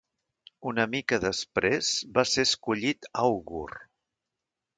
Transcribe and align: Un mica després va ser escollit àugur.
Un 0.69 0.79
mica 0.93 1.19
després 1.25 1.91
va 2.15 2.25
ser 2.31 2.47
escollit 2.49 3.11
àugur. 3.27 3.69